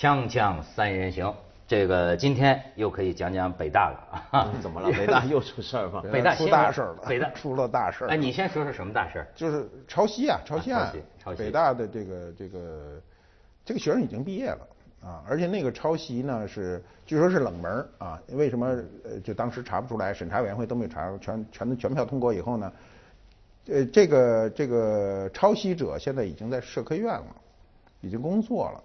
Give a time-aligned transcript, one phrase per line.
[0.00, 1.30] 锵锵三人行，
[1.68, 4.50] 这个今天又可以讲讲北大了啊？
[4.62, 4.88] 怎么了？
[4.96, 6.02] 北大又出事儿吗？
[6.10, 9.26] 北大出大事了，北大 出了大事哎，你先说说什么大事？
[9.34, 10.90] 就是抄袭啊，抄袭案。
[11.22, 11.42] 抄袭。
[11.42, 13.02] 北大的这个这个
[13.62, 14.66] 这个学生已经毕业了
[15.04, 18.18] 啊，而且那个抄袭呢是据说是冷门啊。
[18.28, 18.68] 为什么
[19.04, 20.14] 呃就当时查不出来？
[20.14, 22.72] 审查委员会都没查，全全都全票通过以后呢？
[23.66, 27.26] 呃，这个这个抄袭者现在已经在社科院了，
[28.00, 28.82] 已经工作了。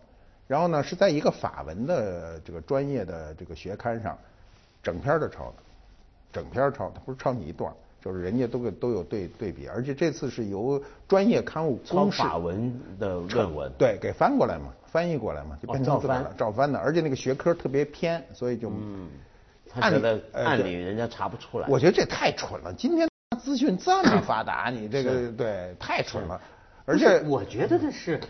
[0.48, 4.16] 然后呢，是在一个法文的这个专业的这个学刊上，
[4.84, 5.56] 整篇的抄的，
[6.32, 19.10] 整篇抄，他不是抄你一段，就是人家都给都有对对比，而且这次是由专业刊物抄法文的论文，对，给翻过来嘛，翻译过来嘛，就变成照翻照翻的，而且那个学科特别偏，所以就嗯，
[19.68, 21.68] 他觉得按理人家查不出来。
[21.68, 23.10] 我觉得这太蠢了，今天
[23.42, 26.40] 资讯这么发达，你这个对太蠢了，
[26.86, 28.22] 而且我觉得的是。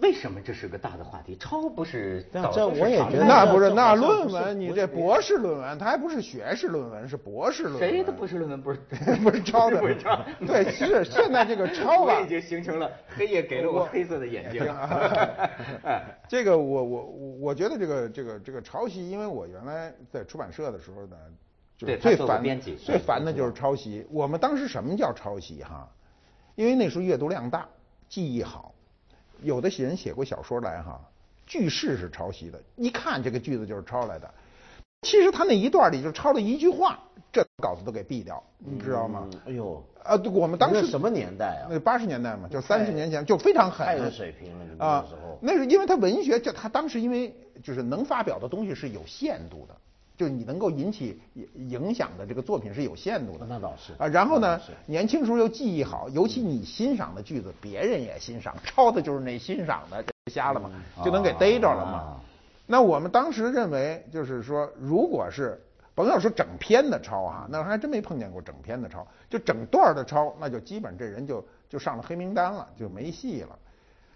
[0.00, 1.36] 为什么这是个大的话题？
[1.40, 2.24] 抄不是？
[2.52, 7.90] 这我也觉得那不是那论文，你这博士论文，它还不是学士论文，是博士论文。
[7.90, 8.78] 谁的博士论文不是
[9.24, 9.78] 不是抄的？
[9.82, 10.22] 不是抄。
[10.46, 14.62] 对，是现在这个抄吧， 已经形成了黑夜给了我黑色的眼睛。
[16.28, 17.02] 这个我我
[17.40, 21.16] 我觉得这个这个这个抄袭，因为我原来在出版社的时候呢，
[21.76, 24.06] 就最烦最烦的就是抄袭。
[24.10, 25.88] 我们当时什么叫抄袭哈？
[26.54, 27.66] 因为那时候阅读量大，
[28.08, 28.72] 记忆好。
[29.42, 31.00] 有的人写过小说来哈，
[31.46, 34.28] 句式是抄袭的，一看这个句子就是抄来的。
[35.02, 36.98] 其实他那一段里就抄了一句话，
[37.32, 39.28] 这稿子都给毙掉，你知道吗？
[39.46, 41.70] 哎呦，啊，我们当时什么年代啊？
[41.70, 43.86] 那八十年代嘛，就三十年前，就非常狠。
[43.86, 45.38] 太有水平了，那时候。
[45.40, 49.76] 那是因为他文学，就他当时因为就是能发表的东西是有限度的。
[50.18, 51.18] 就你能够引起
[51.54, 54.08] 影响的这个作品是有限度的，那倒是啊。
[54.08, 60.68] 然后呢，年轻时候又记忆好，尤其你欣赏的句子，别人也欣赏， 抄的就是那欣赏的，瞎了嘛，
[61.04, 62.20] 就能给逮着了嘛。
[62.66, 65.58] 那我们当时认为，就是说，如果是
[65.94, 73.56] 甭要说整篇的抄啊，那还真没碰见过整篇的抄，就整段的抄，那就基本这人就就上了黑名单了，就没戏了。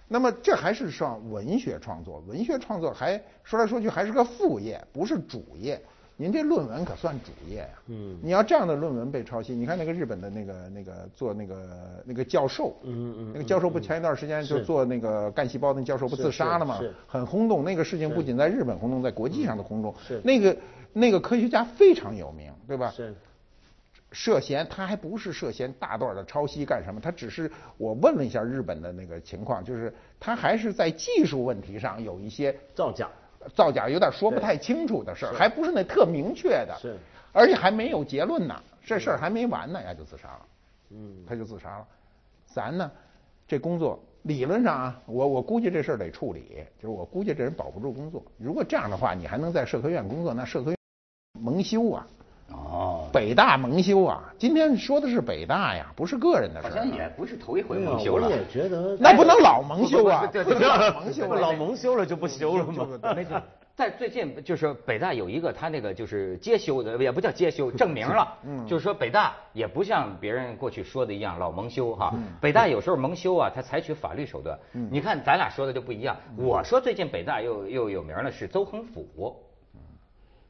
[0.09, 5.81] 那么这还是上文学创作，文学创作还说来说去还是个副业，不是主业。
[6.23, 7.69] 您这论文可算主业呀！
[7.89, 16.79] 嗯，你要这样的论文被抄袭，你看那个日本的那个那个做那个那个教授，嗯嗯，那个教授不前一段时间就做那个干细胞那教授不自杀了吗？
[16.79, 17.65] 是，很轰动。
[17.65, 19.93] 那个事情不仅在日本轰动，在国际上的轰动。
[20.07, 20.57] 是，那个
[20.93, 22.93] 那个科学家非常有名，对吧？
[22.93, 23.13] 是。
[24.13, 27.01] 涉嫌他还不是涉嫌大段的抄袭干什么？
[27.01, 33.09] 他只是我问了一下日本的那个情况，就是他还是在技术问题上有一些造假。
[33.55, 36.97] 造假有点说不太清楚的事儿，还不是那特明确的，是，
[37.33, 38.55] 而且还没有结论呢，
[38.85, 40.47] 这事儿还没完呢，呀就自杀了，
[40.91, 41.87] 嗯，他就自杀了。
[42.47, 42.91] 咱呢，
[43.47, 48.23] 这工作理论上啊，我我估计这事儿得处理，就是我估计这人保不住工作。
[48.39, 50.77] 如果这样的话，你还能在社科院工作，那社科院
[51.41, 52.07] 蒙羞啊。
[52.53, 54.23] 哦，北大蒙羞啊！
[54.39, 58.29] 今天说的是北大呀，不是个人的事好像也不是头一回蒙羞了。
[58.29, 60.27] 我也觉得，那不能老蒙羞啊！
[60.33, 63.15] 对对对， 老蒙羞，老蒙羞了就不羞了吗？
[63.15, 63.41] 没错，
[63.75, 68.29] 在最近就是北大有一个他那个就是接修的，也不叫接修，证明了，
[68.67, 72.15] 就是说北大也不像别人过去说的一样老蒙羞哈。
[72.41, 74.59] 北大有时候蒙羞啊，他采取法律手段。
[74.73, 76.17] 你看咱俩说的就不一样。
[76.37, 79.07] 我说最近北大又又有名了是邹恒甫。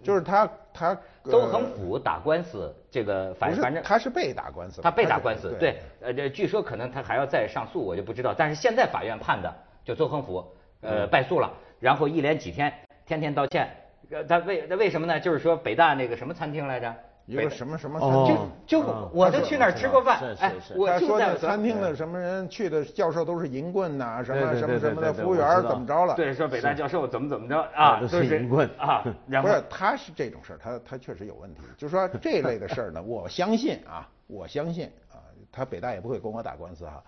[0.02, 8.34] 就是他，他邹恒甫打官司，这个反反正他是被打官司，他被打官司，对，呃，这据说可能他还要再上诉，我就不知道。
[8.36, 9.54] 但是现在法院判的，
[9.84, 10.44] 就邹恒甫，
[10.80, 12.72] 呃，败诉了，然后一连几天
[13.06, 13.70] 天天道歉，
[14.10, 15.20] 呃，他为他为什么呢？
[15.20, 16.94] 就是说北大那个什么餐厅来着？
[17.26, 26.14] 一个什么什么餐厅，就就我都去那儿吃过饭，哎，我说的餐厅的什么人去的教授都是银棍呐，什么什么什么的服务员怎么着了？
[26.16, 29.04] 对，说北大教授怎么怎么着啊，都是银棍啊。
[29.40, 31.60] 不是，他是这种事儿，他他确实有问题。
[31.76, 35.22] 就是说这类的事儿呢，我相信啊，我相信啊，
[35.52, 37.02] 他北大也不会跟我打官司哈。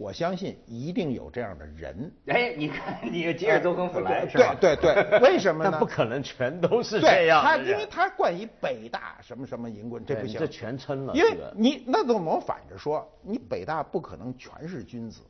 [0.00, 2.10] 我相信一定有这样的人。
[2.28, 4.56] 哎，你看，你接着邹恒甫来是吧？
[4.58, 5.76] 对对对， 为什么呢？
[5.78, 7.42] 不可能全都是这样。
[7.42, 10.40] 他因为他冠以北大什么什么银棍，这不行。
[10.40, 11.12] 这全称了。
[11.14, 13.06] 因为你那怎么反着说？
[13.20, 15.20] 你北大不可能全是君子。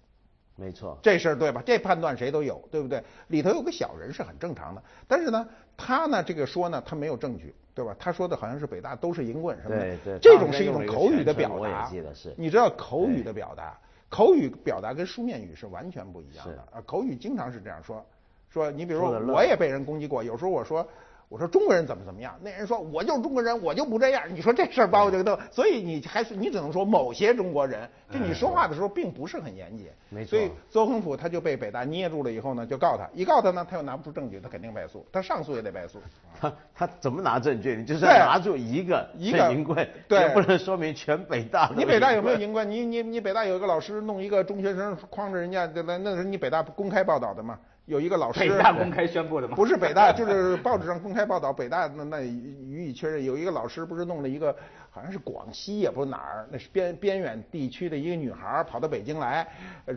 [0.55, 0.97] 没错。
[1.03, 1.61] 这事儿对吧？
[1.67, 3.03] 这判断谁都有，对不对？
[3.27, 4.81] 里头有个小人是很正常的。
[5.09, 7.93] 但是呢，他呢这个说呢，他没有证据，对吧？
[7.99, 9.81] 他说的好像是北大都是银棍什么的。
[9.81, 10.19] 对对。
[10.21, 11.55] 这种是一种口语的表达。
[11.57, 12.33] 我也记得是。
[12.39, 13.77] 你知道口语的表达？
[14.11, 16.83] 口语表达跟书面语是完全不一样的啊！
[16.85, 18.05] 口语经常是这样说，
[18.51, 20.87] 说你比如说我也被人攻击过，有时候我说
[21.31, 22.37] 我说中国人怎么怎么样？
[22.43, 24.25] 那人说我就是中国人，我就不这样。
[24.35, 29.87] 你说这事儿把我这个都，所以你还是你只能说某些中国人，就你说话的时候并不是很严谨。
[30.09, 30.31] 没错。
[30.31, 36.01] 所以邹恒甫他就被北大捏住了以后呢，就告他，一告他呢，他又拿不出证据，他肯定败诉，他上诉也得败诉。
[36.41, 37.77] 他他怎么拿证据？
[37.77, 41.71] 你就是要拿住一个一个银棍，对，不能说明全北大。
[41.79, 42.69] 你北大有没有银棍？
[42.69, 47.57] 你你你北大有一个老师弄一个中学生框着人家，那那是你北大公开报道的吗？
[47.91, 49.57] 有一个老师，北大公开宣布的吗？
[49.57, 51.53] 不是北大，就是报纸上公开报道。
[51.53, 54.55] 北大那那予以确认，有一个老师不是弄了一个，
[54.91, 59.45] 好像是广西也不是哪儿，那是边边远地区的一个女孩跑到北京来，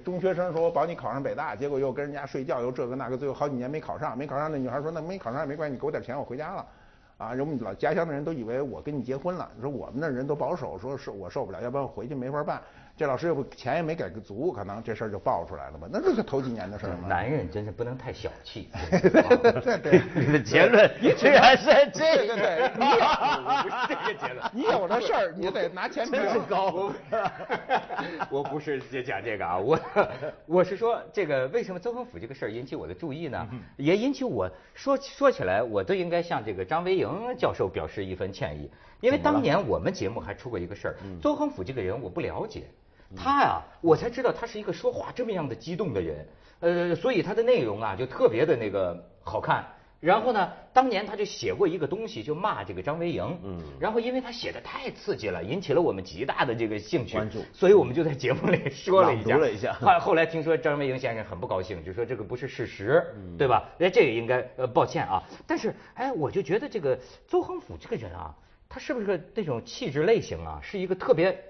[0.03, 4.51] 中学生说我保你考上北大，结果又跟人家睡觉，又这个那个，最后好几年没考上，没考上。
[4.51, 6.65] 那女孩说那没考上也没关系，你给我点钱，我回家了。
[7.19, 9.47] 啊，我们老家乡的人都以为我跟你结婚了。
[9.55, 12.59] 你说我们那人都保守，说是我受不了，要不然我回去没法办。
[12.95, 15.87] 这老师又不钱也没给个足，可能这事儿就爆出来了吧？
[15.91, 17.07] 那这是头几年的事儿嘛。
[17.07, 18.69] 男人真是不能太小气。
[18.91, 22.85] 对对，你的结论你居然是这个，对，你
[23.63, 24.51] 不是这个结论。
[24.53, 26.91] 你有了事儿，你得拿钱真是高。
[28.29, 29.79] 我不是讲这个啊，我
[30.45, 33.47] 我是说这个为什么邹恒甫这个事儿引起我的注意呢？
[33.77, 38.69] 也引起我说说起来，我都应该向这个张维迎教授表示一份歉意，
[39.01, 42.65] 因为当年我们节目还出过一个事儿，邹恒甫这个人我不了解。
[43.15, 46.27] 他呀，我才知道他是一个说话这么样的激动的人，
[46.59, 49.65] 呃，所以他的内容啊就特别的那个好看。
[49.99, 53.23] 然后呢，当年他就写过一个东西，就骂这个张维迎。
[53.41, 53.57] 嗯。
[53.79, 59.37] 然后因为他写的太刺激了，引起了我们极大的这个兴趣关注，所以我们就在节目里说了一下。
[59.37, 59.71] 了一下。
[59.71, 63.63] 后后来听说张维迎先生很不高兴，就说这个不是事实，对吧？
[63.79, 65.23] 哎，这个应该呃抱歉啊。
[65.47, 68.35] 但是哎，我就觉得这个邹恒甫这个人啊，
[68.67, 71.41] 他是不是那种气质类型啊，是一个特别。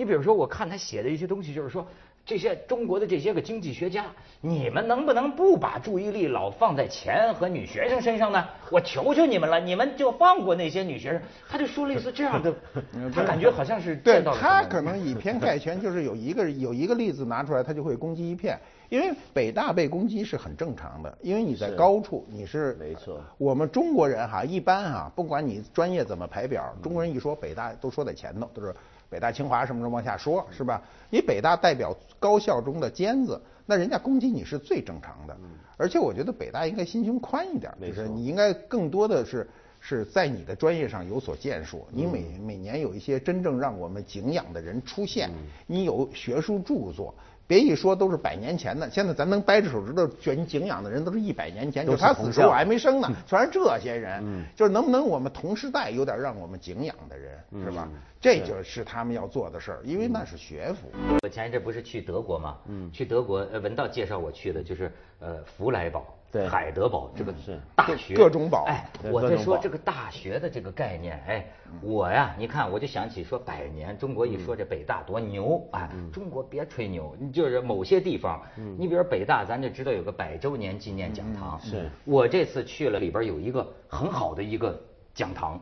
[0.00, 1.86] 你比如说，我看他写的一些东西，就是说，
[2.24, 4.06] 这些中国的这些个经济学家，
[4.40, 8.42] 你们能不能不把注意力老放在钱和女学生身上呢？
[8.70, 11.20] 我求求你们了，你们就放过那些女学生。
[11.46, 12.50] 他就说类似这样的，
[13.14, 18.58] 他感觉好像是对他可能以偏概全，就是有一个有一个例子拿出来，他就会攻击一片。
[18.88, 23.20] 因为北大被攻击是很正常的，因为你在高处，你是没错。
[23.36, 28.74] 我们中国人哈，一般哈，不管你专业怎么排表，中国人一说北大都说在前头，都是。
[29.10, 30.80] 北大、清华什么什么往下说，是吧？
[31.10, 35.36] 你北大代表高校中的尖子，那人家攻击你是最正常的。
[35.76, 39.48] 而且我觉得北大应该心胸宽一点，就是你应该更多的是
[39.80, 41.86] 是在你的专业上有所建树。
[41.90, 45.30] 你每每年有一些真正让我们敬仰的人出现，
[45.66, 47.14] 你有学术著作。
[47.50, 57.88] 别一说都是百年前的，现在咱能掰着手指头选敬仰的人都是一百年前，就他死时候我还没生呢，全是这些人，就是能不能我们同时代有点让我们敬仰的人，是吧？
[58.20, 60.92] 这就是他们要做的事儿，因为那是学府。
[61.24, 62.56] 我前一阵不是去德国吗？
[62.68, 66.06] 嗯，去德国，呃，文道介绍我去的就是呃福来堡。
[66.32, 67.58] 对，海德堡这个是。
[67.74, 68.64] 大学，各种堡。
[68.68, 71.46] 哎，我在说这个大学的这个概念，哎，
[71.82, 78.40] 我呀，你看，我就想起说百年，中国一说这北大多牛，啊，中国别吹牛，你就是某些地方，
[78.78, 81.60] 你比如北大，咱就知道有个百周年纪念讲堂。
[81.60, 84.80] 是，我这次去了，里边有一个很好的一个
[85.12, 85.60] 讲堂，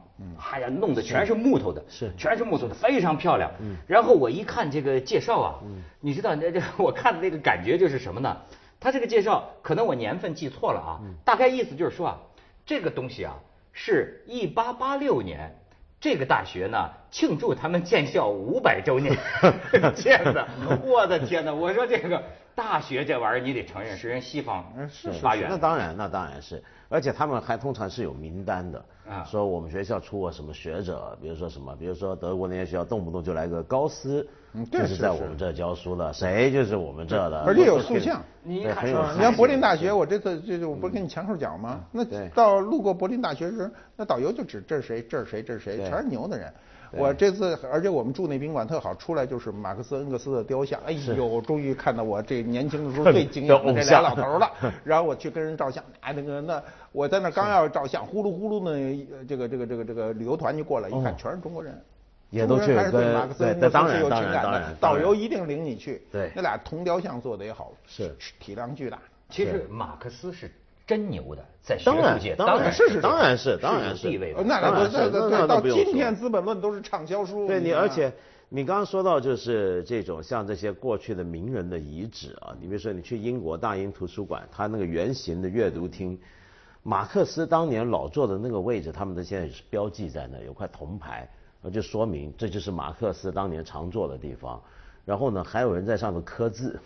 [0.52, 3.50] 哎呀，弄的全是木头的，是，全是木头的，非常漂亮。
[3.86, 5.54] 然后我一看这个介绍啊，
[6.00, 8.36] 你知道那这我看的那个感觉就是什么呢？
[8.80, 12.18] 他这个介绍可能我年份记错了啊，大概意思就是说啊，
[12.64, 13.36] 这个东西啊
[13.72, 15.58] 是一八八六年
[16.00, 19.16] 这个大学呢庆祝他们建校五百周年
[19.94, 20.46] 建的。
[20.84, 21.52] 我的天哪！
[21.52, 22.22] 我说这个
[22.54, 24.64] 大学这玩意儿你得承认是人西方
[25.20, 25.48] 发源。
[25.48, 34.26] 那当然，那当然是，而且他们还通常是有名单的啊，说我们学校出过什么学者，比如说什么，比如说德国那些学校动不动就来个高斯。
[34.72, 38.20] 就是在我们这教书的，谁就是我们这的，而且有塑像。
[38.42, 39.12] 你很有。
[39.12, 41.80] 你像柏林大学，我这次就是我不是跟你前后脚吗？
[41.92, 46.52] 那到路过柏林大学时，那导游就指这是谁，这是谁，这是谁，全是牛的人。
[46.92, 50.80] 我这次，而且我们住那宾馆特好，出来就是马克思恩格斯的雕像。
[50.86, 54.50] 哎呦，终于看到我这年轻的时候最敬仰的这俩老头了。
[54.84, 61.80] 然后我去跟人照相，哎，那个那我在那刚要照相，呼噜呼噜呢，这个这个这个这个旅游团就过来，一看全是中国人。
[62.30, 66.02] 也都去对马克思那当是有情感的，导游一定领你去。
[66.12, 68.98] 对，那俩铜雕像做的也好，是体量巨大。
[69.30, 70.50] 其实马克思是
[70.88, 74.34] 真牛的，在学术界当然是是当然是当然是地位。
[74.38, 77.46] 那那那那到今天《资本论》都是畅销书。
[77.46, 78.10] 对你，而且
[78.48, 86.18] 你刚刚说到就是这种像这些过去的名人的遗址啊，你比如说你去英国大英图书馆，它那个圆形的阅读厅，
[86.82, 91.28] 马克思当年老坐的那个位置，他们的现在是标记在那，有块铜牌。
[91.60, 94.62] 那就说明这就是马克思当年常坐的地方，
[95.04, 96.80] 然后呢，还有人在上头刻字，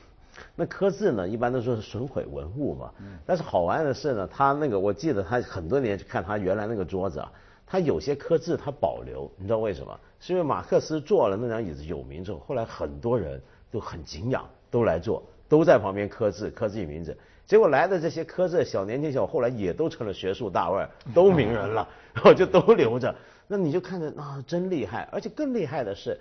[0.54, 2.90] 那刻字呢，一般都说是损毁文物嘛。
[3.26, 7.32] 但是好玩的是呢，他那个我记得他很多年去看他原来那个桌子啊，
[7.66, 9.98] 他有些刻字他保留，你知道为什么？
[10.20, 17.16] 是因为马克思坐了那张椅子有名之后，后来很多人都很敬仰，都来坐，都在旁边刻字，刻自己名字。
[17.44, 23.14] 结果来的这些刻字小年轻小，后来也都成了学术大腕， 都名人了，然 后就都留着。
[23.48, 25.06] 那你就看着啊，真厉害！
[25.12, 26.18] 而且更厉害的是，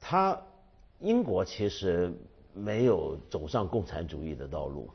[0.00, 0.36] 他
[0.98, 2.12] 英国其实
[2.58, 4.88] 没有走上共产主义的道路。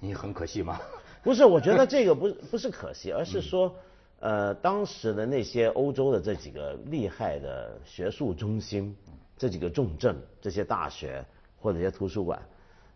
[0.00, 0.80] 你很可惜吗？
[1.22, 3.74] 不是，我觉得这个不 不是可惜，而是说，
[4.20, 8.96] 呃，当时的那些欧洲的这几个厉害的学术中心，
[9.36, 11.24] 这几个重镇，这些大学
[11.60, 12.40] 或者一些图书馆，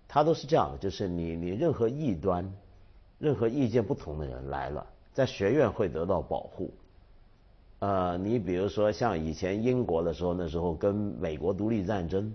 [0.06, 2.50] 它都是这样的，就是你你任何异端、
[3.18, 6.72] 任何意见不同的人来了，在学院会得到保护。
[7.80, 12.32] 呃，你比如说像以前英国的时候，那时候跟美国独立战争，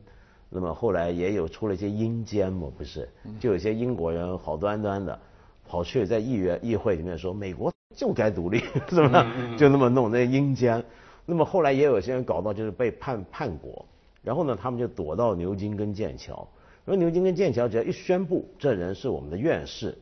[0.49, 3.09] 那么后来也有出了一些阴间嘛，不是？
[3.39, 5.19] 就有些英国人好端端的
[5.67, 9.25] 跑去在议员议会里面说美国就该独立， 是吧？
[9.57, 10.83] 就那么弄那阴间。
[11.25, 13.85] 那么后来也有些人搞到就是被判叛国，
[14.23, 16.47] 然后呢，他们就躲到牛津跟剑桥。
[16.85, 19.97] 然后牛津跟剑桥只要一宣布这人是我们的院士，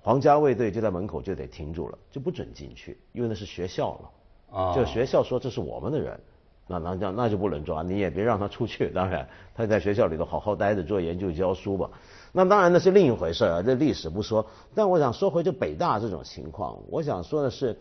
[0.00, 4.74] 皇家卫队就在门口就得停住了，就不准进去，因为那是学校了。
[4.74, 6.18] 就学校说这是我们的人，
[6.66, 8.88] 那那这样那就不能抓，你也别让他出去。
[8.88, 11.90] 当然，他在学校里头好好待着做研究教书吧。
[12.32, 14.44] 那当然那是另一回事啊，这历史不说。
[14.74, 17.78] 但我想说回就北大这种情况，我想说的是，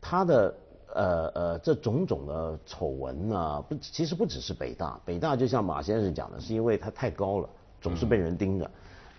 [0.00, 0.54] 他的
[0.92, 7.48] 呃呃这种种的丑闻呢，不其实不只是北大，北大就像马先生讲的，是因为它太高了，
[7.80, 8.68] 总是被人盯着。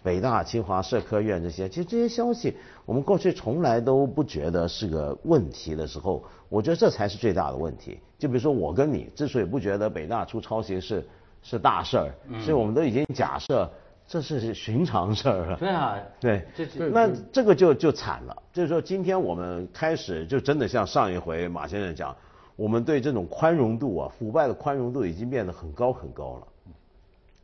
[0.05, 7.99] 北大、清华、社科院这些，其实这些消息我们过去从来都不觉得是个问题的时候，我觉得这才是最大的问题。
[8.19, 11.03] 就比如说我跟你之所以不觉得北大出抄袭是
[11.41, 13.67] 是大事儿，所以我们都已经假设
[14.07, 15.57] 这是寻常事儿了。
[15.57, 16.45] 对啊，对，
[16.91, 18.43] 那这个就就惨了。
[18.53, 22.15] 就是说今天我们开始就真的像上一回马先生讲，
[22.55, 26.47] 我们对这种宽容度啊，腐败的宽容度已经变得很高很高了，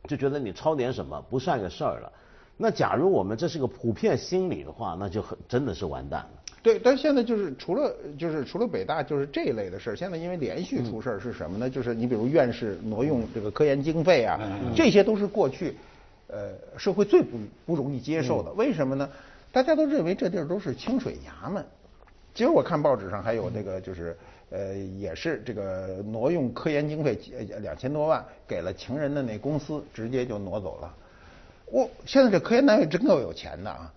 [0.06, 2.12] 就觉得你抄点什么不算个事儿了。
[2.62, 6.30] 那假如我们这是个普遍心理的话，那就很真的是完蛋了。
[6.62, 11.68] 对，但现在就是除了就是除了北大就是这一类的事儿，现在因为连续出事儿是什么呢？
[11.68, 14.38] 就是你比如院士挪用这个科研经费啊，
[14.76, 15.74] 这些都是过去
[16.28, 18.52] 呃社会最不不容易接受的。
[18.52, 19.10] 为什么呢？
[19.50, 21.66] 大家都认为这地儿都是清水衙门。
[22.32, 24.16] 今儿我看报纸上还有那个就是
[24.50, 27.18] 呃也是这个挪用科研经费
[27.60, 30.94] 两千多万给了情人的那公司，直接就挪走了。
[31.72, 33.90] 我现在这科研单位真够有钱的啊，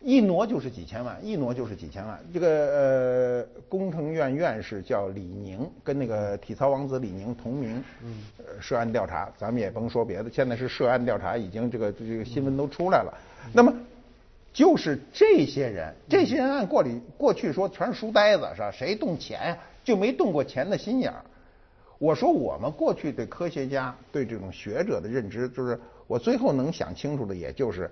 [0.00, 2.18] 一挪就是几千万，一挪就是几千万。
[2.32, 8.22] 这个呃，工程院院士叫李宁，跟那个体操王子李宁同名，嗯，
[8.58, 13.12] 涉案调查，咱们也甭说别的，现在是涉案调查，已经这个这个新闻都出来了。
[13.52, 13.70] 那么，
[14.50, 18.70] 就是这些人，这些人按过里过去说全是书呆子是吧？
[18.70, 19.58] 谁动钱呀？
[19.84, 21.22] 就没动过钱的心眼儿。
[21.98, 25.78] 我说我们过去对科学家、对这种学者的认知，就是
[26.10, 27.88] 我最后能想清楚的，也就是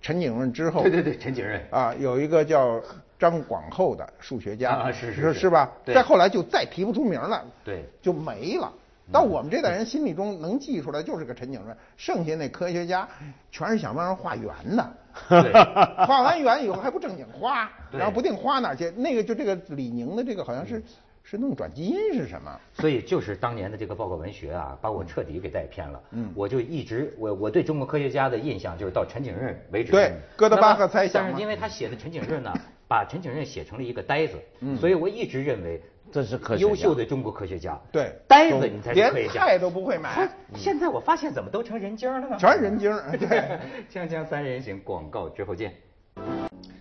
[0.00, 2.80] 陈景润之后，对对对，陈景润啊，有一个叫
[3.18, 5.72] 张广厚的数学家啊，是是是吧？
[5.84, 8.72] 再后来就再提不出名了，对，就没了。
[9.10, 13.08] 到我们这代人心里中能记出来就是个陈景润，剩下那科学家
[13.50, 14.94] 全是想办法画圆的，
[16.06, 18.88] 画完圆以后还不正经花，然后不定花哪去。
[18.92, 20.80] 那个就这个李宁的这个好像是。
[21.28, 22.56] 是弄转基因是什么？
[22.72, 26.00] 所以就是当年的这个报告文学啊，把我彻底给带偏了。
[26.12, 29.90] 嗯，我就一直我我对中国科学家的印象就是到陈景润为止。
[29.90, 31.24] 对，哥德巴赫猜想。
[31.24, 32.54] 但是因为他写的陈景润呢，
[32.86, 34.36] 把陈景润写成了一个呆子，
[34.78, 37.76] 所以我一直认为这是科优秀的中国科学家。
[37.90, 39.32] 对，呆子你才是科学家。
[39.32, 40.30] 连菜都不会买。
[40.54, 42.36] 现在我发现怎么都成人精了呢？
[42.38, 42.88] 全是人精。
[43.18, 43.58] 对，
[43.92, 45.74] 锵锵三人行，广告之后见。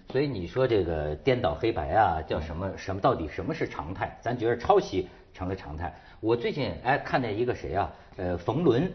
[0.10, 3.02] 所以你说这个颠倒黑白啊，叫什么什么？
[3.02, 4.18] 到底什么是常态？
[4.22, 5.94] 咱觉得抄袭成了常态。
[6.22, 7.92] 我最近哎看见一个谁啊？
[8.18, 8.92] 呃，冯仑，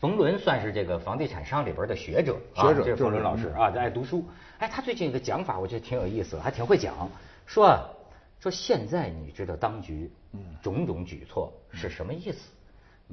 [0.00, 4.24] 冯仑算是这个房地产商里边的学者，学者，这是冯仑老师啊，爱读书。
[4.58, 6.94] 哎，他最近一个讲法，我觉得挺有意思，还挺会讲。
[7.46, 7.78] 说
[8.40, 10.10] 说现在你知道当局
[10.60, 12.50] 种种举措是什么意思？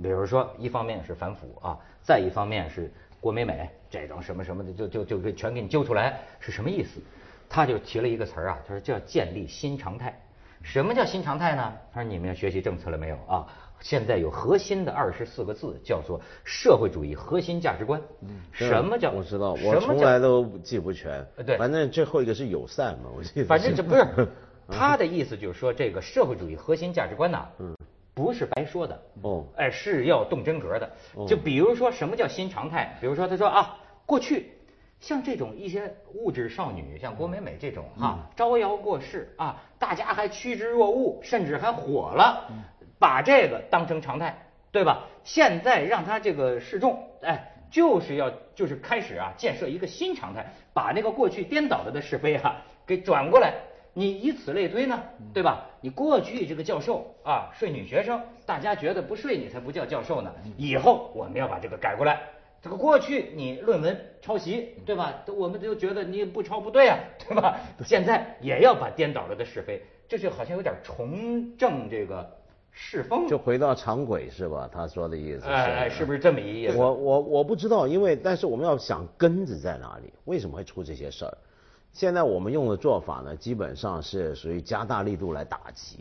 [0.01, 2.91] 比如说，一方面是反腐啊，再一方面是
[3.23, 6.99] 郭美美这种什么什么的，就就就给全给你揪出来，是什么意思？
[7.47, 10.13] 他就提了一个词儿啊，他说叫建立新常态。
[10.61, 11.73] 什么叫新常态呢？
[11.93, 13.47] 他说你们要学习政策了没有啊？
[13.79, 18.01] 现在有核心的二十四个字，叫做社会主义核心价值观。
[18.21, 19.11] 嗯，什么叫？
[19.11, 21.25] 我知道，我从来都记不全。
[21.45, 23.45] 对，反正最后一个是友善嘛，我记得。
[23.45, 24.05] 反正这不是
[24.69, 27.75] 他的意思，就是说这个社会主义核心价值观呐，嗯，
[28.13, 29.01] 不是白说的。
[29.21, 30.89] 哦，哎，是要动真格的。
[31.27, 32.97] 就比如说什么叫新常态？
[32.99, 33.77] 比如说他说啊。
[34.05, 34.51] 过去。
[34.99, 42.49] 像这种一些物质少女，像郭美美这种哈，招摇过市啊，大家还趋之若鹜，甚至还火了，
[42.99, 45.03] 把这个当成常态，对吧？
[45.25, 53.55] 现在让他这个示众，哎，就是要就是开始啊，建设一个新常态，把那个过去颠倒了的是非哈给转过来。
[53.93, 55.01] 你以此类推呢，
[55.33, 55.65] 对吧？
[55.81, 60.33] 你过去这个教授啊睡女学生，大家觉得不睡你才不叫教授呢。
[60.57, 62.19] 以后我们要把这个改过来。
[62.61, 65.21] 这个过去你论文抄袭，对吧？
[65.37, 67.59] 我们就觉得你不抄不对啊，对吧？
[67.85, 72.25] 现在也要把颠倒了的是非，这就好像有点重正这个
[72.71, 74.69] 世风，就回到常轨是吧？
[74.71, 76.77] 他说的意思是，哎，是不是这么一意思？
[76.77, 81.37] 我我我不知道，因为但是我们要想根子在哪里，为什么会出这些事儿？
[81.93, 85.99] 现在我们用的做法呢，基本上是属于加大力度来打击，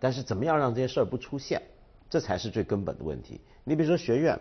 [0.00, 1.60] 但是怎么样让这些事儿不出现，
[2.08, 3.40] 这才是最根本的问题。
[3.64, 4.40] 你比如说学院。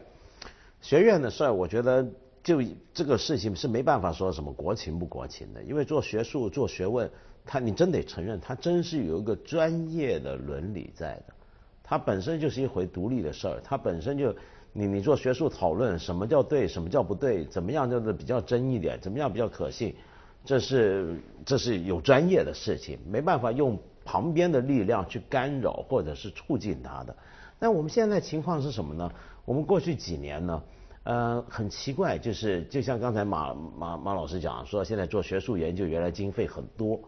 [0.84, 2.04] 学院的事儿，我觉得
[2.42, 2.60] 就
[2.92, 7.08] 这个事情是没办法说什么国情不国情的，因为做学术做学问，
[7.46, 11.36] 他你真得承认，他真是有一个专业的伦理在的，
[11.84, 14.36] 它本身就是一回独立的事儿，它本身就
[14.74, 19.96] 你你做学术讨论，什么叫对，什么叫不对，怎么样叫做比较真一点，怎么样比较可信，
[20.44, 27.16] 这是这是有专业的事情，没办法用旁边的力量去干扰或者是促进它的。
[27.60, 29.12] 那我们现在情况是什么呢？
[29.46, 30.64] 我们过去几年呢，
[31.04, 37.00] 呃，很奇怪，就是就像刚才马马马老师讲说，现在做学术研究原来经费很多，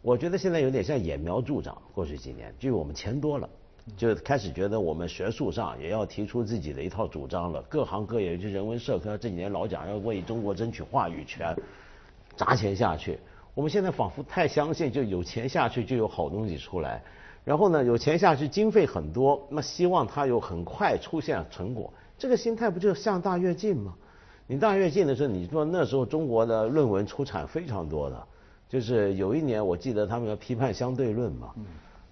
[0.00, 1.76] 我觉得现在有点像揠苗助长。
[1.92, 3.48] 过去几年，就我们钱多了，
[3.96, 7.60] 就开始觉得我们学术上也要提出自己的一套主张了。
[7.68, 11.56] 各行各业，就人文社科这几年老讲要为中国争取话语权，
[12.36, 13.18] 砸钱下去。
[13.54, 17.02] 我们现在仿佛太相信，就有钱下去就有好东西出来。
[17.44, 23.94] 然后呢，有钱下去，经费很多，那希望它有很快出现成果，这个心态不就向大跃进吗？
[24.46, 28.26] 你大跃进的时候，你说那时候中国的论文出产非常多的，
[28.68, 31.52] 就是有一年我记得他们要批判相对论嘛，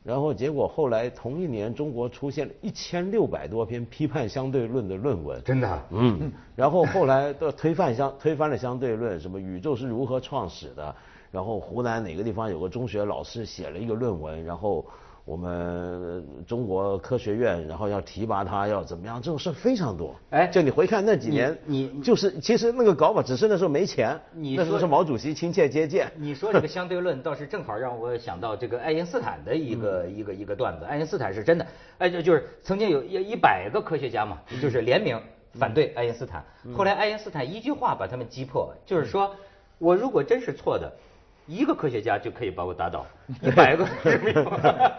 [0.03, 10.95] 然后结果后来同一年中国出现了一千六百多篇批判相对论的论文，真的，嗯，然后后来的推翻相推翻了相对论，什么宇宙是如何创始的，
[11.31, 14.85] 然后湖南哪个地方有个中学老师写了一个论文，然后。
[15.25, 19.21] 我们中国科学院，然后要提拔他，要怎么样？
[19.23, 20.15] 这种事非常多。
[20.31, 24.19] 哎，就你回看那几年，你就是其实那个搞法，只是那时候没钱。
[24.33, 26.11] 你那时候是毛主席亲切接见。
[26.19, 30.85] 你说这个相对论倒是正好让我想到这个爱因斯坦的一个一个一个段子。
[30.85, 31.67] 爱因斯坦是真的，
[31.99, 35.21] 哎，就就是曾经有一一百个科学家嘛，就是联名
[35.53, 36.45] 反对爱因斯坦。
[36.75, 39.35] 后来爱因斯坦一句话把他们击破，就是说
[39.79, 40.91] 我如果真是错的。
[41.51, 43.05] 一个科学家就可以把我打倒，
[43.43, 43.85] 一百个
[44.23, 44.45] 没有，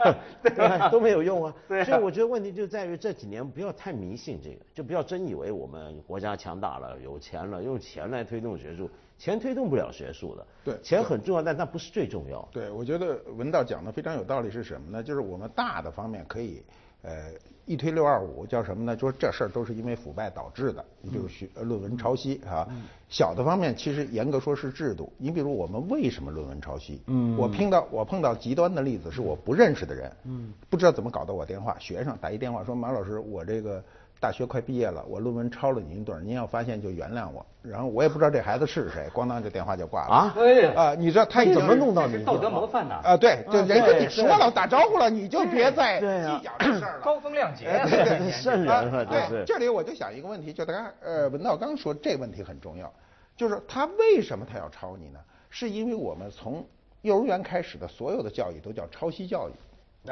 [0.91, 1.55] 都没有用啊。
[1.85, 10.45] 所以我觉得问题就在于这几年不要太迷信这个，就不要真以为我们国家强大了、有钱了，用钱来推动学术，钱推动不了学术的。
[10.65, 12.45] 对，钱很重要，但那不是最重要。
[12.51, 15.01] 对，我觉得文道讲的非常有道理，是什么呢？
[15.01, 16.61] 就是我们大的方面可以。
[17.03, 17.31] 呃，
[17.65, 18.97] 一推六二五叫什么呢？
[18.97, 22.67] 说这事儿都是因为腐败导致的，你比如学论文抄袭啊。
[23.09, 25.11] 小的方面其实严格说是制度。
[25.17, 27.01] 你比如我们为什么论文抄袭？
[27.07, 33.83] 嗯，我碰到我碰到极端的例子是我不认识的人，嗯，不知道怎么搞到我电话，学生打一电话说马老师，我这个。
[34.21, 37.43] 大学快毕业了，我论文抄了您一段，您要发现就原谅我。
[37.63, 40.13] 然后我也不知道这孩子是谁，咣当这电话就挂了。
[40.13, 40.35] 啊，
[40.75, 42.23] 啊，你知道他怎么弄到你？
[42.23, 42.93] 道德模范呢？
[43.03, 47.01] 啊，对，就人跟你说了打招呼了，你就别再计较这事儿了。
[47.03, 52.93] 高风亮节，对对，圣人对，这里我就想一个问题，就大家呃，文道刚说这问题很重要，
[53.35, 55.19] 就是他为什么他要抄你呢？
[55.49, 56.63] 是因为我们从
[57.01, 60.11] 幼儿园开始的所有的教育都叫抄袭教育。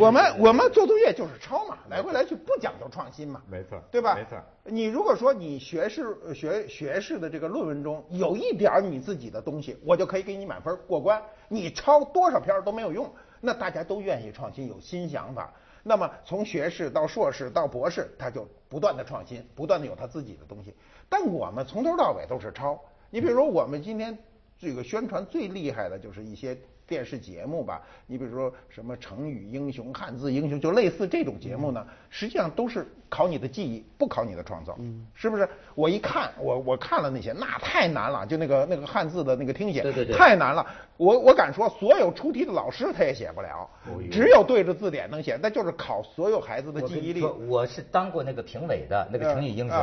[0.00, 4.14] 我们我们做作业就是抄嘛，来回来去不讲究创新嘛，没错，对吧？
[4.16, 4.38] 没错。
[4.64, 11.22] 你如果说你学士学学士的这个论文中有一点你自己的东西，我就可以给你满分过关。
[11.48, 13.08] 你抄多少篇都没有用，
[13.40, 15.52] 那大家都愿意创新，有新想法。
[15.82, 20.74] 那么从学士到硕士到博士，他就不断的创新，不断的有他自己的东西。
[21.08, 22.78] 但我们从头到尾都是抄。
[23.10, 24.18] 你比如说我们今天
[24.58, 26.58] 这个宣传最厉害的就是一些。
[26.86, 34.76] 电视节目吧，你比如说什么成语英雄、汉字英雄，就类似这种节目呢，实际上都是考你的记忆，不考你的创造，
[35.14, 35.48] 是不是？
[35.74, 40.66] 我一看，我我看了那些，那太难了，就那个那个汉字的那个听写，对对对，太难了。
[40.98, 43.68] 我我敢说，所有出题的老师他也写不了，
[44.10, 47.22] 只有对着字典能写，那就是考所有孩子的记忆力。
[47.48, 49.78] 我是当过那个评委的那个成语英雄，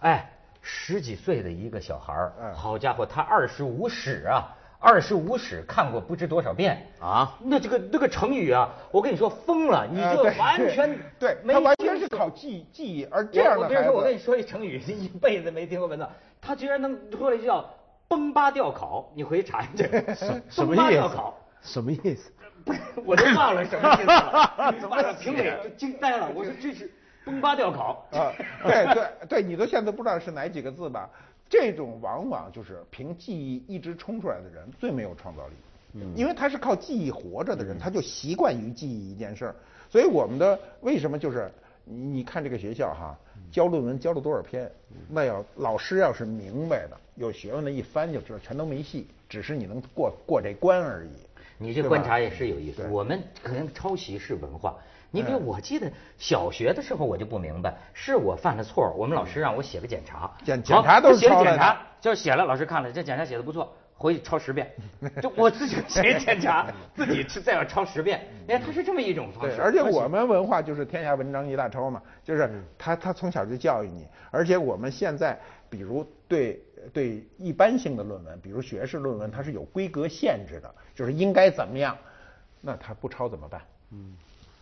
[0.00, 4.55] 哎，十几岁的一个小孩儿，好家伙，他二十五史啊。
[4.78, 7.36] 二十五史看过不知多少遍啊！
[7.42, 13.04] 那这个那个成语啊，我跟你说疯了，你就完全 对，他完全是靠记记忆。
[13.10, 16.06] 而这样的孩子，我跟你说一成语，一辈子没听过文字，
[16.40, 17.68] 他居然能说了一句叫
[18.06, 19.84] “崩巴吊考”，你回去查一下。
[20.48, 21.20] 什么意思？
[21.62, 22.30] 什么意思？
[22.64, 24.74] 不是，我都忘了什么意思了。
[24.80, 26.28] 怎么评委就惊呆了？
[26.34, 26.90] 我说这是
[27.24, 28.30] 崩巴吊考啊！
[28.64, 31.08] 对对对，你都现在不知道是哪几个字吧？
[31.48, 35.54] 这种往往就是凭记忆一直冲出来的人最没有创造力。
[35.94, 39.56] 嗯，因为他是靠记忆活着的人，他就习惯于记忆一件事儿。
[39.88, 41.50] 所以我们的为什么就是
[41.84, 43.16] 你你看这个学校哈，
[43.50, 44.70] 教论文教了多少篇？
[45.08, 51.10] 那要老师要是明白的、有学问的，一翻就知道，全都没戏，只是你能过过这关而已。
[51.58, 52.86] 你这观察也是有意思。
[52.90, 54.76] 我们可能抄袭是文化。
[55.10, 63.74] 你比如我记得小学的时候我就不明白，是我犯了错，我们老师让我写个检查，检检查都是写检查，就是写了，老师看了这检查写的不错。
[63.98, 64.70] 回去抄十遍，
[65.22, 68.20] 就我自己写检查，自己再要抄十遍。
[68.46, 69.58] 你看，他是这么一种方式。
[69.58, 74.06] 而且我们文化就是天下文章一大抄嘛，就是他他从小就教育你。
[74.30, 75.40] 而且我们现在，
[75.70, 81.96] 比如对对一般性的论文，比如学士论文，它是有规格限制的，就是应该怎么样，
[82.60, 83.62] 那他不抄怎么办？
[83.92, 84.14] 嗯，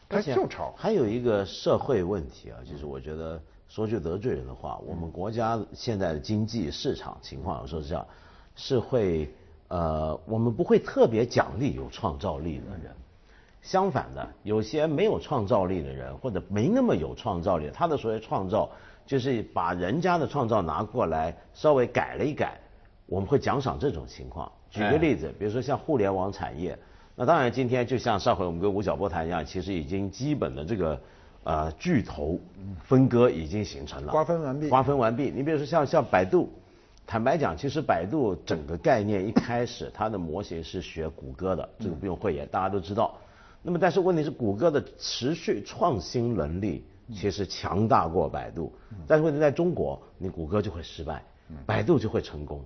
[0.08, 0.72] 他就抄。
[0.76, 8.06] 还有一个社会问题啊，就是我觉得说句得罪人的话，我们国家现在的经济市场情况有时候是这样。
[8.56, 9.28] 是会，
[9.66, 12.94] 呃，我们不会特别奖励有创造力的人，
[13.62, 18.70] 相反的，有些没有创造力的人或者没那么有创造力，他的所谓创造
[19.04, 22.60] 就是把人家的创造拿过来稍微改了一改，
[23.06, 24.52] 我们会奖赏这种情况。
[24.70, 26.78] 举个例子，比如说像互联网产业，
[27.16, 31.00] 那当然今天就像上回我们跟吴晓波谈一样，其实已经基本的这个
[31.44, 32.38] 呃巨头
[32.82, 35.30] 分割已经形成了，瓜分完毕，瓜分完毕。
[35.30, 36.50] 你比如说像像百度。
[37.06, 43.14] 坦白讲，其实百度整个概念一开始它的模型是学谷歌的，这个不用讳言，大家都知道。
[43.60, 48.72] 那么但是问题是，谷歌的持续创新能力其实强大过百度，
[49.06, 51.22] 但是问题在中国，你谷歌就会失败，
[51.66, 52.64] 百度就会成功。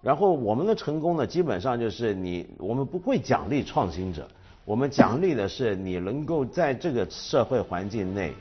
[0.00, 4.28] 然后我们的成功呢，基本上就是你我们不会奖励创新者，
[4.64, 8.32] 我们奖励的是你能够在这个社会环境内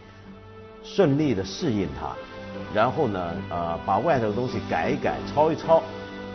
[0.83, 2.15] 顺利的适应它。
[2.73, 5.81] 然后呢，呃，把外头的东西改一改、抄一抄，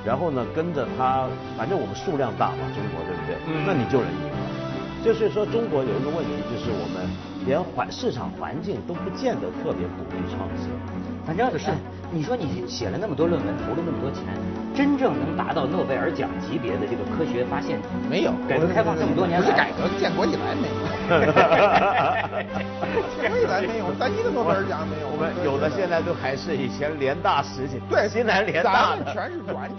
[0.04, 3.36] 然后呢，跟着它，反正我们数量大嘛，中国对不对？
[3.46, 3.64] 嗯。
[3.66, 4.41] 那你就能赢。
[5.04, 7.08] 就是说，中国有一个问题，就是我们
[7.44, 10.70] 连环市场环境都不见得特别鼓励创新。
[11.26, 11.70] 反正是，
[12.10, 14.22] 你说你写了那么多论文，投了那么多钱。
[14.74, 18.32] 真正能达到诺贝尔奖级别的这个科学发现没有？
[18.48, 20.74] 改革开放这么多年，不是改革， 建国以来没有。
[23.20, 25.10] 建国以来没有，咱一个诺贝尔奖没有。
[25.10, 29.76] 我们有的现在都还是以前联大实习，对，西南联大咱们全是软指。